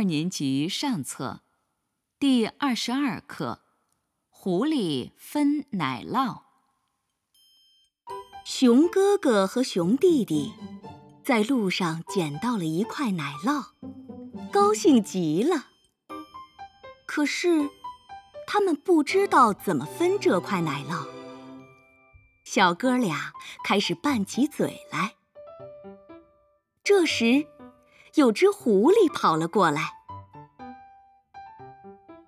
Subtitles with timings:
[0.00, 1.42] 二年级上册
[2.18, 3.60] 第二十二课
[4.30, 6.36] 《狐狸分奶酪》。
[8.46, 10.54] 熊哥哥和熊弟弟
[11.22, 13.72] 在路上捡到了一块奶酪，
[14.50, 15.66] 高兴极了。
[17.04, 17.68] 可是，
[18.46, 21.06] 他们不知道怎么分这块奶酪。
[22.46, 25.16] 小哥俩开始拌起嘴来。
[26.82, 27.46] 这时，
[28.14, 29.92] 有只狐狸跑了过来。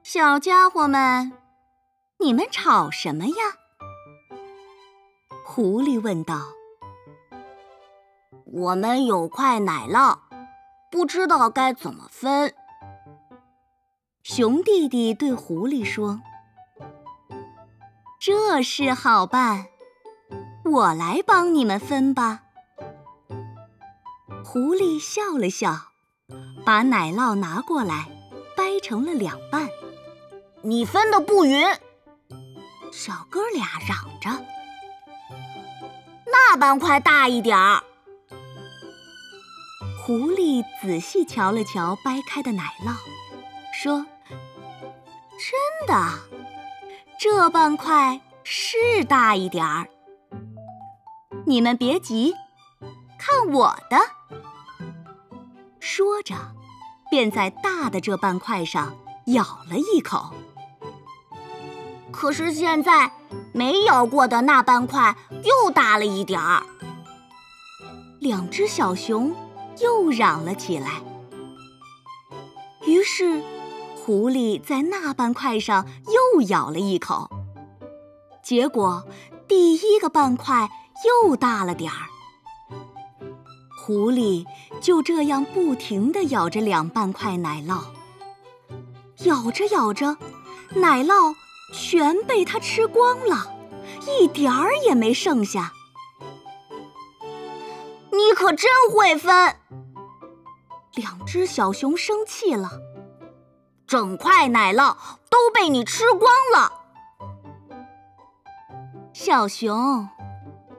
[0.03, 1.33] 小家伙们，
[2.19, 3.35] 你们吵什么呀？
[5.45, 6.41] 狐狸问道。
[8.45, 10.19] 我们有块奶酪，
[10.91, 12.55] 不知道该怎么分。
[14.23, 16.21] 熊弟弟对狐狸说
[18.21, 19.67] ：“这事好办，
[20.65, 22.43] 我来帮你们分吧。”
[24.53, 25.93] 狐狸笑了笑，
[26.63, 28.11] 把奶酪拿过来，
[28.55, 29.67] 掰成了两半。
[30.61, 31.67] 你分的不匀，
[32.93, 34.45] 小哥俩嚷着。
[36.27, 37.83] 那半块大一点儿。
[40.05, 42.95] 狐狸仔细瞧了瞧掰开的奶酪，
[43.73, 44.05] 说
[45.41, 46.13] ：“真的，
[47.19, 49.89] 这半块是大一点儿。
[51.47, 52.35] 你们别急，
[53.25, 53.97] 看我的。”
[55.79, 56.35] 说着，
[57.09, 60.35] 便在大的这半块上咬了一口。
[62.11, 63.13] 可是现在
[63.53, 66.65] 没咬过的那半块又大了一点儿。
[68.19, 69.35] 两只小熊
[69.81, 71.03] 又嚷了起来。
[72.85, 73.43] 于是，
[73.97, 77.31] 狐狸在那半块上又咬了一口。
[78.43, 79.07] 结果，
[79.47, 80.69] 第一个半块
[81.29, 82.12] 又大了点儿。
[83.85, 84.47] 狐狸
[84.81, 87.81] 就这样不停地咬着两半块奶酪，
[89.25, 90.17] 咬着咬着，
[90.77, 91.35] 奶酪
[91.75, 93.53] 全被它吃光了，
[94.07, 95.73] 一点儿也没剩下。
[98.13, 99.57] 你可真会分！
[100.95, 102.71] 两只小熊生气了，
[103.85, 104.97] 整块奶酪
[105.29, 106.73] 都被你吃光了。
[109.13, 110.09] 小熊，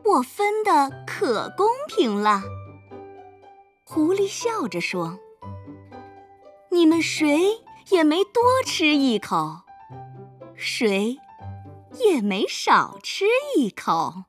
[0.06, 2.42] 我分的可公平了。
[3.94, 5.20] 狐狸笑着说
[6.72, 7.62] ：“你们谁
[7.92, 9.60] 也没多吃一口，
[10.56, 11.20] 谁
[12.00, 14.24] 也没少吃一口。”